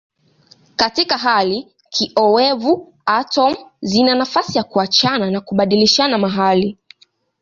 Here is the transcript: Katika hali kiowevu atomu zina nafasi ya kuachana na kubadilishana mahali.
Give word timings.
Katika 0.75 1.17
hali 1.17 1.75
kiowevu 1.89 2.93
atomu 3.05 3.55
zina 3.81 4.15
nafasi 4.15 4.57
ya 4.57 4.63
kuachana 4.63 5.31
na 5.31 5.41
kubadilishana 5.41 6.17
mahali. 6.17 6.77